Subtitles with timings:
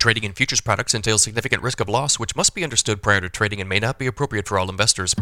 [0.00, 3.28] Trading in futures products entails significant risk of loss, which must be understood prior to
[3.28, 5.12] trading and may not be appropriate for all investors.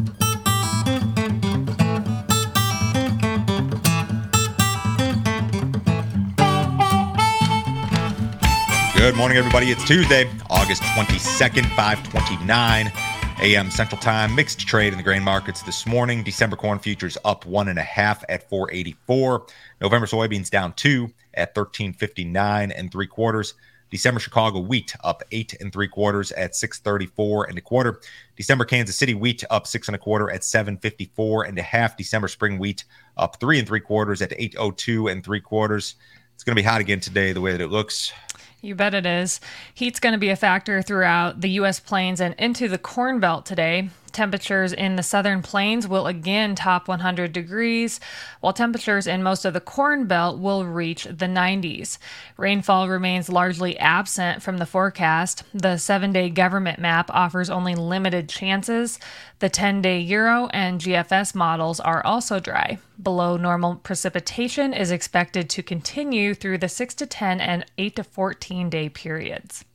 [8.95, 9.71] Good morning, everybody.
[9.71, 12.93] It's Tuesday, August 22nd, 529
[13.41, 13.71] a.m.
[13.71, 14.35] Central Time.
[14.35, 16.23] Mixed trade in the grain markets this morning.
[16.23, 19.47] December corn futures up one and a half at 484.
[19.81, 23.55] November soybeans down two at 1359 and three quarters.
[23.91, 28.01] December Chicago wheat up eight and three quarters at 634 and a quarter.
[28.37, 31.97] December Kansas City wheat up six and a quarter at 754 and a half.
[31.97, 32.85] December spring wheat
[33.17, 35.95] up three and three quarters at 802 and three quarters.
[36.35, 38.13] It's going to be hot again today, the way that it looks.
[38.61, 39.41] You bet it is.
[39.75, 41.81] Heat's going to be a factor throughout the U.S.
[41.81, 43.91] plains and into the Corn Belt today.
[44.17, 48.01] Temperatures in the southern plains will again top 100 degrees,
[48.41, 51.99] while temperatures in most of the Corn Belt will reach the 90s.
[52.39, 55.43] Rainfall remains largely absent from the forecast.
[55.53, 58.99] The seven day government map offers only limited chances.
[59.41, 62.79] The 10 day Euro and GFS models are also dry.
[63.03, 68.03] Below normal precipitation is expected to continue through the 6 to 10 and 8 to
[68.03, 69.67] 14 day periods.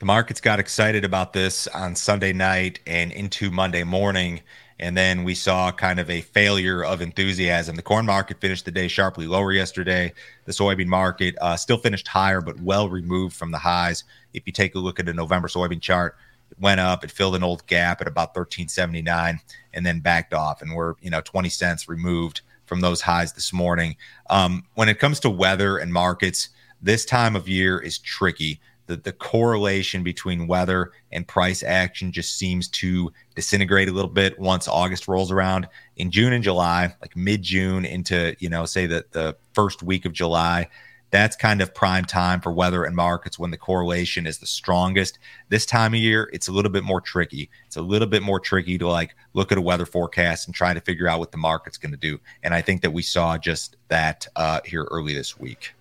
[0.00, 4.40] The markets got excited about this on Sunday night and into Monday morning.
[4.78, 7.76] And then we saw kind of a failure of enthusiasm.
[7.76, 10.14] The corn market finished the day sharply lower yesterday.
[10.46, 14.04] The soybean market uh, still finished higher, but well removed from the highs.
[14.32, 16.16] If you take a look at the November soybean chart,
[16.50, 19.38] it went up, it filled an old gap at about 1379
[19.74, 20.62] and then backed off.
[20.62, 23.96] And we're, you know, 20 cents removed from those highs this morning.
[24.30, 26.48] Um, when it comes to weather and markets,
[26.80, 28.60] this time of year is tricky
[28.90, 34.36] the, the correlation between weather and price action just seems to disintegrate a little bit
[34.40, 35.68] once August rolls around.
[35.96, 40.06] In June and July, like mid June into, you know, say that the first week
[40.06, 40.68] of July,
[41.12, 45.20] that's kind of prime time for weather and markets when the correlation is the strongest.
[45.50, 47.48] This time of year, it's a little bit more tricky.
[47.66, 50.74] It's a little bit more tricky to like look at a weather forecast and try
[50.74, 52.18] to figure out what the market's going to do.
[52.42, 55.74] And I think that we saw just that uh, here early this week.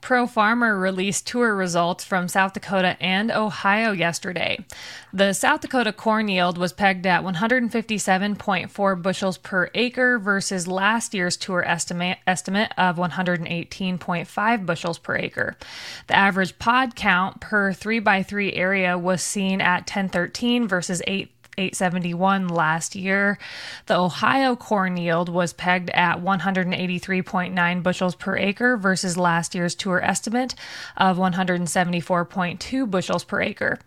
[0.00, 4.64] Pro Farmer released tour results from South Dakota and Ohio yesterday.
[5.12, 11.36] The South Dakota corn yield was pegged at 157.4 bushels per acre versus last year's
[11.36, 15.56] tour estimate, estimate of 118.5 bushels per acre.
[16.06, 22.94] The average pod count per 3x3 area was seen at 1013 versus 8 871 last
[22.94, 23.38] year.
[23.86, 30.02] The Ohio corn yield was pegged at 183.9 bushels per acre versus last year's tour
[30.02, 30.54] estimate
[30.96, 33.78] of 174.2 bushels per acre.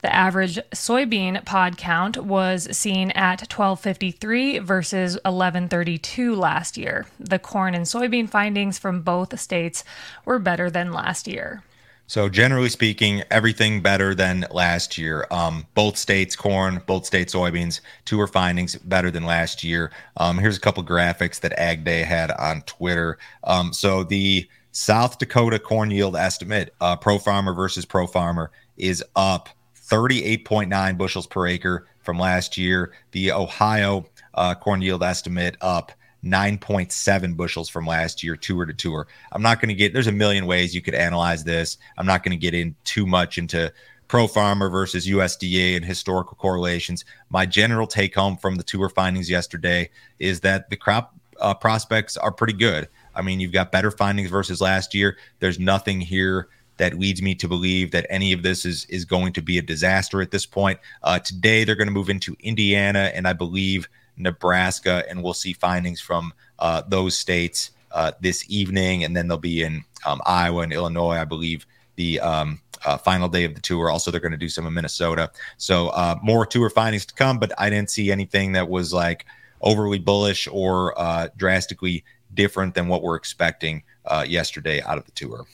[0.00, 7.06] The average soybean pod count was seen at 1253 versus 1132 last year.
[7.18, 9.84] The corn and soybean findings from both states
[10.24, 11.62] were better than last year.
[12.08, 15.26] So generally speaking, everything better than last year.
[15.30, 19.92] Um, both states corn, both states soybeans, tour findings better than last year.
[20.16, 23.18] Um, here's a couple graphics that Ag Day had on Twitter.
[23.44, 29.04] Um, so the South Dakota corn yield estimate, uh, pro farmer versus pro farmer, is
[29.14, 32.94] up 38.9 bushels per acre from last year.
[33.12, 35.92] The Ohio uh, corn yield estimate up
[36.24, 39.06] 9.7 bushels from last year, tour to tour.
[39.32, 41.78] I'm not going to get, there's a million ways you could analyze this.
[41.96, 43.72] I'm not going to get in too much into
[44.08, 47.04] pro farmer versus USDA and historical correlations.
[47.30, 52.16] My general take home from the tour findings yesterday is that the crop uh, prospects
[52.16, 52.88] are pretty good.
[53.14, 55.16] I mean, you've got better findings versus last year.
[55.40, 56.48] There's nothing here
[56.78, 59.62] that leads me to believe that any of this is is going to be a
[59.62, 60.78] disaster at this point.
[61.02, 65.52] Uh, today, they're going to move into Indiana, and I believe Nebraska, and we'll see
[65.52, 70.62] findings from uh, those states uh, this evening, and then they'll be in um, Iowa
[70.62, 73.90] and Illinois, I believe, the um, uh, final day of the tour.
[73.90, 75.30] Also, they're going to do some in Minnesota.
[75.56, 79.26] So uh, more tour findings to come, but I didn't see anything that was like
[79.60, 82.04] overly bullish or uh, drastically
[82.34, 85.44] different than what we're expecting uh, yesterday out of the tour.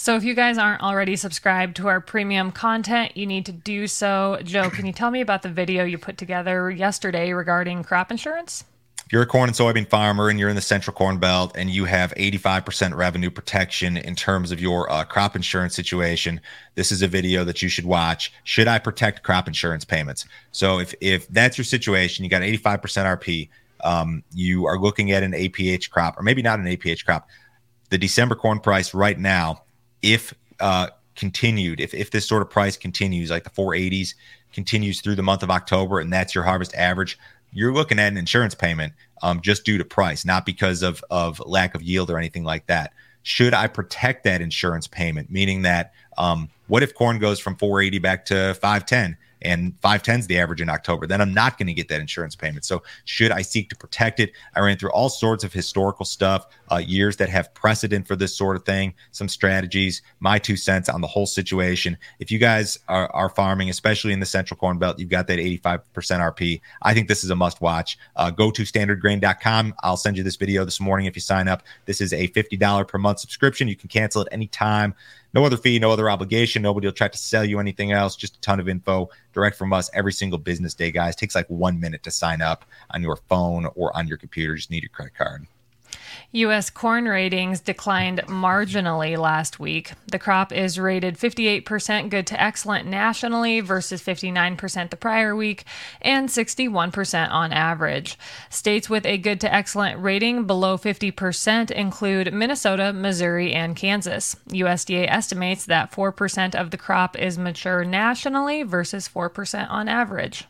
[0.00, 3.86] So if you guys aren't already subscribed to our premium content, you need to do
[3.86, 4.38] so.
[4.42, 8.64] Joe, can you tell me about the video you put together yesterday regarding crop insurance?
[9.04, 11.68] If you're a corn and soybean farmer and you're in the central corn belt and
[11.68, 16.40] you have 85% revenue protection in terms of your uh, crop insurance situation,
[16.76, 18.32] this is a video that you should watch.
[18.44, 20.24] Should I protect crop insurance payments?
[20.50, 22.80] So if, if that's your situation, you got 85%
[23.18, 23.50] RP,
[23.84, 27.28] um, you are looking at an APH crop, or maybe not an APH crop.
[27.90, 29.64] The December corn price right now
[30.02, 34.14] if uh, continued, if, if this sort of price continues, like the 480s
[34.52, 37.18] continues through the month of October, and that's your harvest average,
[37.52, 38.92] you're looking at an insurance payment
[39.22, 42.66] um, just due to price, not because of, of lack of yield or anything like
[42.66, 42.92] that.
[43.22, 47.98] Should I protect that insurance payment, meaning that Um, what if corn goes from 480
[47.98, 49.16] back to 510?
[49.42, 52.34] And 510 is the average in October, then I'm not going to get that insurance
[52.34, 52.64] payment.
[52.64, 54.32] So, should I seek to protect it?
[54.54, 58.36] I ran through all sorts of historical stuff, uh, years that have precedent for this
[58.36, 61.96] sort of thing, some strategies, my two cents on the whole situation.
[62.18, 65.38] If you guys are, are farming, especially in the Central Corn Belt, you've got that
[65.38, 66.60] 85% RP.
[66.82, 67.98] I think this is a must watch.
[68.16, 69.74] Uh, go to standardgrain.com.
[69.82, 71.62] I'll send you this video this morning if you sign up.
[71.86, 73.68] This is a $50 per month subscription.
[73.68, 74.94] You can cancel at any time.
[75.32, 76.62] No other fee, no other obligation.
[76.62, 78.16] Nobody will try to sell you anything else.
[78.16, 81.14] Just a ton of info direct from us every single business day, guys.
[81.14, 84.54] It takes like one minute to sign up on your phone or on your computer.
[84.54, 85.46] Just need your credit card.
[86.32, 86.70] U.S.
[86.70, 89.92] corn ratings declined marginally last week.
[90.06, 95.64] The crop is rated 58% good to excellent nationally versus 59% the prior week
[96.00, 98.18] and 61% on average.
[98.48, 104.36] States with a good to excellent rating below 50% include Minnesota, Missouri, and Kansas.
[104.48, 110.46] USDA estimates that 4% of the crop is mature nationally versus 4% on average.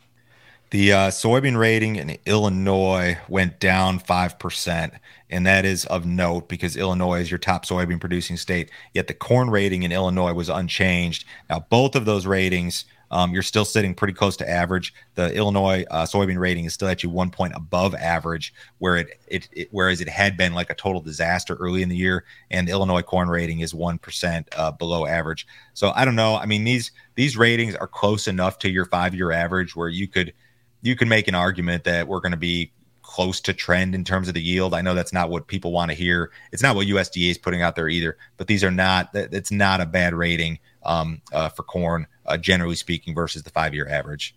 [0.71, 4.91] The uh, soybean rating in Illinois went down 5%,
[5.29, 8.71] and that is of note because Illinois is your top soybean producing state.
[8.93, 11.25] Yet the corn rating in Illinois was unchanged.
[11.49, 14.93] Now, both of those ratings, um, you're still sitting pretty close to average.
[15.15, 19.19] The Illinois uh, soybean rating is still at you one point above average, where it,
[19.27, 22.65] it, it, whereas it had been like a total disaster early in the year, and
[22.65, 25.45] the Illinois corn rating is one percent uh, below average.
[25.73, 26.37] So I don't know.
[26.37, 30.07] I mean these these ratings are close enough to your five year average where you
[30.07, 30.31] could
[30.81, 34.27] you can make an argument that we're going to be close to trend in terms
[34.27, 34.73] of the yield.
[34.73, 36.31] I know that's not what people want to hear.
[36.51, 38.17] It's not what USDA is putting out there either.
[38.37, 39.09] But these are not.
[39.13, 43.87] It's not a bad rating um, uh, for corn, uh, generally speaking, versus the five-year
[43.89, 44.35] average.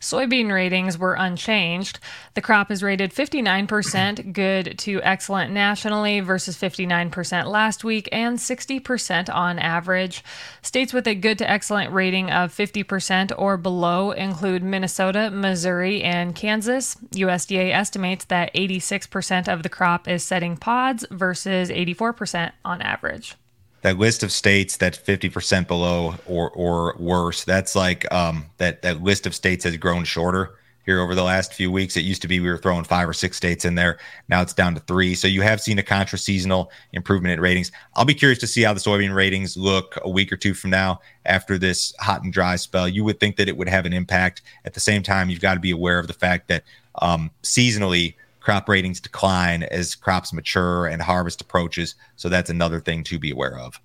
[0.00, 1.98] Soybean ratings were unchanged.
[2.34, 9.34] The crop is rated 59% good to excellent nationally versus 59% last week and 60%
[9.34, 10.22] on average.
[10.60, 16.34] States with a good to excellent rating of 50% or below include Minnesota, Missouri, and
[16.34, 16.96] Kansas.
[17.12, 23.36] USDA estimates that 86% of the crop is setting pods versus 84% on average
[23.84, 29.02] that list of states that's 50% below or or worse that's like um, that that
[29.02, 30.54] list of states has grown shorter
[30.86, 31.96] here over the last few weeks.
[31.96, 33.98] It used to be we were throwing five or six states in there.
[34.28, 35.14] Now it's down to three.
[35.14, 37.72] So you have seen a contra seasonal improvement in ratings.
[37.94, 40.70] I'll be curious to see how the soybean ratings look a week or two from
[40.70, 42.88] now after this hot and dry spell.
[42.88, 44.42] You would think that it would have an impact.
[44.64, 46.64] At the same time you've got to be aware of the fact that
[47.02, 51.94] um, seasonally crop ratings decline as crops mature and harvest approaches.
[52.16, 53.80] So that's another thing to be aware of.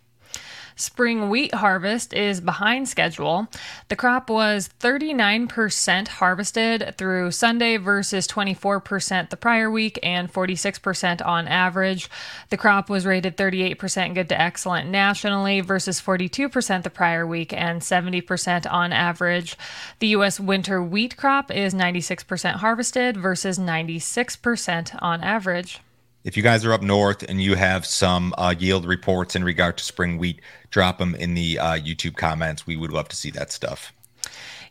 [0.79, 3.49] Spring wheat harvest is behind schedule.
[3.89, 11.49] The crop was 39% harvested through Sunday versus 24% the prior week and 46% on
[11.49, 12.09] average.
[12.49, 17.81] The crop was rated 38% good to excellent nationally versus 42% the prior week and
[17.81, 19.57] 70% on average.
[19.99, 20.39] The U.S.
[20.39, 25.81] winter wheat crop is 96% harvested versus 96% on average
[26.29, 29.75] if you guys are up north and you have some uh, yield reports in regard
[29.79, 30.39] to spring wheat,
[30.69, 32.67] drop them in the uh, YouTube comments.
[32.67, 33.91] We would love to see that stuff.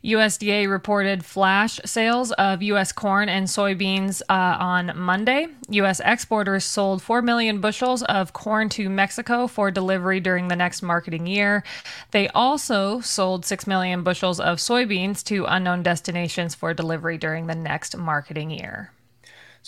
[0.05, 2.93] USDA reported flash sales of U.S.
[2.93, 5.49] corn and soybeans uh, on Monday.
[5.71, 6.01] U.S.
[6.05, 11.27] exporters sold 4 million bushels of corn to Mexico for delivery during the next marketing
[11.27, 11.65] year.
[12.13, 17.57] They also sold 6 million bushels of soybeans to unknown destinations for delivery during the
[17.57, 18.93] next marketing year.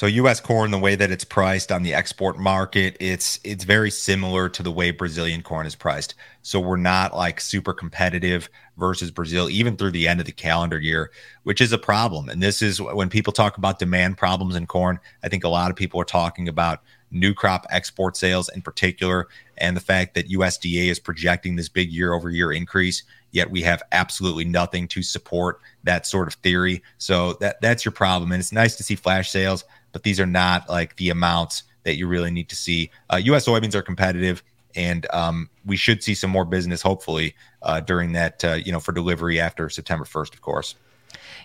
[0.00, 0.40] So U.S.
[0.40, 4.62] corn, the way that it's priced on the export market, it's it's very similar to
[4.62, 6.14] the way Brazilian corn is priced.
[6.40, 10.78] So we're not like super competitive versus Brazil, even through the end of the calendar
[10.78, 11.10] year,
[11.42, 12.30] which is a problem.
[12.30, 14.98] And this is when people talk about demand problems in corn.
[15.22, 16.80] I think a lot of people are talking about
[17.10, 19.28] new crop export sales in particular,
[19.58, 23.02] and the fact that USDA is projecting this big year over year increase.
[23.32, 26.82] Yet we have absolutely nothing to support that sort of theory.
[26.96, 28.32] So that that's your problem.
[28.32, 31.96] And it's nice to see flash sales but these are not like the amounts that
[31.96, 32.90] you really need to see.
[33.10, 33.46] Uh, U.S.
[33.46, 34.42] soybeans are competitive,
[34.74, 38.80] and um, we should see some more business hopefully uh, during that, uh, you know,
[38.80, 40.74] for delivery after September 1st, of course.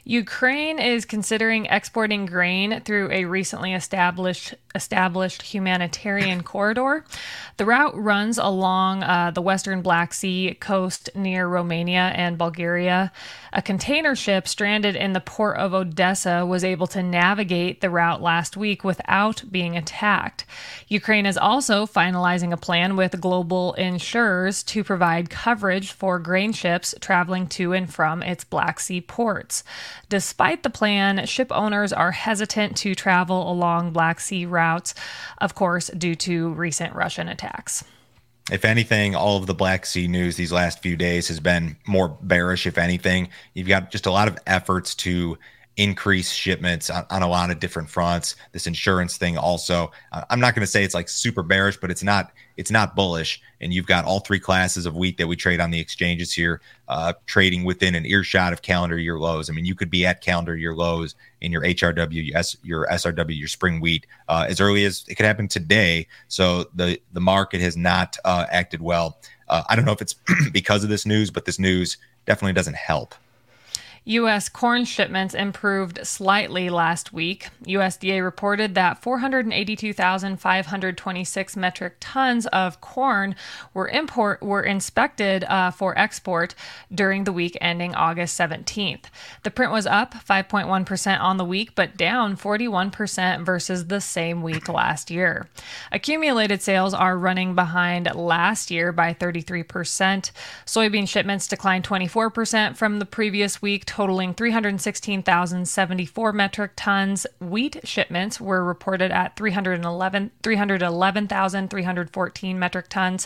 [0.03, 7.05] Ukraine is considering exporting grain through a recently established established humanitarian corridor.
[7.57, 13.11] The route runs along uh, the western Black Sea coast near Romania and Bulgaria.
[13.53, 18.21] A container ship stranded in the port of Odessa was able to navigate the route
[18.21, 20.45] last week without being attacked.
[20.89, 26.93] Ukraine is also finalizing a plan with global insurers to provide coverage for grain ships
[26.99, 29.63] traveling to and from its Black Sea ports.
[30.09, 34.93] Despite the plan, ship owners are hesitant to travel along Black Sea routes,
[35.39, 37.83] of course, due to recent Russian attacks.
[38.51, 42.09] if anything, all of the Black Sea news these last few days has been more
[42.21, 42.67] bearish.
[42.67, 45.37] If anything, you've got just a lot of efforts to
[45.77, 48.36] increase shipments on, on a lot of different fronts.
[48.53, 49.91] This insurance thing also.
[50.12, 52.96] Uh, I'm not going to say it's like super bearish, but it's not it's not
[52.96, 53.41] bullish.
[53.60, 56.62] And you've got all three classes of wheat that we trade on the exchanges here,
[56.88, 59.50] uh, trading within an earshot of calendar year lows.
[59.50, 62.32] I mean, you could be at calendar year lows in your HRW,
[62.63, 66.08] your SRW, your spring wheat uh, as early as it could happen today.
[66.29, 69.20] So the the market has not uh, acted well.
[69.48, 70.15] Uh, I don't know if it's
[70.51, 73.13] because of this news, but this news definitely doesn't help.
[74.05, 74.47] U.S.
[74.50, 77.50] corn shipments improved slightly last week.
[77.65, 83.35] USDA reported that 482,526 metric tons of corn
[83.74, 86.53] were import were inspected uh, for export
[86.93, 89.05] during the week ending August 17th.
[89.41, 94.69] The print was up 5.1% on the week, but down 41% versus the same week
[94.69, 95.50] last year.
[95.91, 100.29] Accumulated sales are running behind last year by 33%.
[100.63, 107.25] Soybean shipments declined 24% from the previous week totaling 316,074 metric tons.
[107.39, 113.25] Wheat shipments were reported at 311 311,314 metric tons.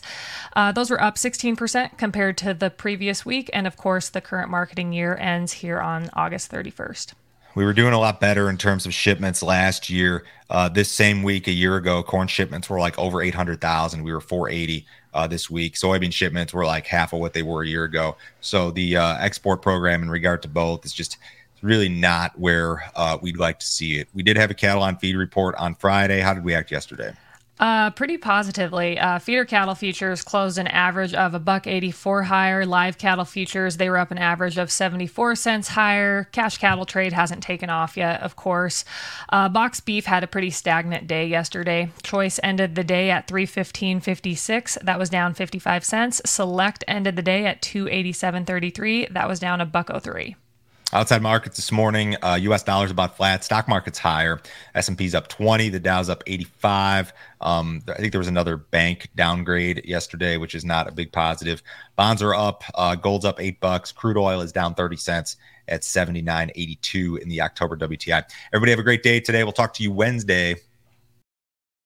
[0.56, 3.50] Uh, those were up 16% compared to the previous week.
[3.52, 7.14] And of course, the current marketing year ends here on August 31st.
[7.60, 10.24] We were doing a lot better in terms of shipments last year.
[10.50, 14.02] Uh, this same week a year ago, corn shipments were like over 800,000.
[14.02, 15.74] We were 480 uh, this week.
[15.74, 18.16] Soybean shipments were like half of what they were a year ago.
[18.40, 21.18] So the uh, export program in regard to both is just
[21.62, 24.08] really not where uh, we'd like to see it.
[24.14, 26.22] We did have a cattle on feed report on Friday.
[26.22, 27.12] How did we act yesterday?
[27.60, 28.98] Uh, pretty positively.
[28.98, 32.66] Uh, feeder cattle futures closed an average of a buck 84 higher.
[32.66, 36.30] Live cattle futures they were up an average of 74 cents higher.
[36.32, 38.86] Cash cattle trade hasn't taken off yet, of course.
[39.28, 41.92] Uh, box beef had a pretty stagnant day yesterday.
[42.02, 44.78] Choice ended the day at 315.56.
[44.82, 46.22] That was down 55 cents.
[46.26, 49.12] Select ended the day at 287.33.
[49.12, 50.38] That was down a buck 03.
[50.92, 52.64] Outside markets this morning, uh, U.S.
[52.64, 53.44] dollars about flat.
[53.44, 54.42] Stock market's higher.
[54.74, 55.70] S&P's up 20.
[55.70, 57.14] The Dow's up 85.
[57.42, 61.62] Um, I think there was another bank downgrade yesterday, which is not a big positive.
[61.96, 62.64] Bonds are up.
[62.74, 63.92] Uh, gold's up eight bucks.
[63.92, 68.24] Crude oil is down 30 cents at 79.82 in the October WTI.
[68.52, 69.44] Everybody have a great day today.
[69.44, 70.56] We'll talk to you Wednesday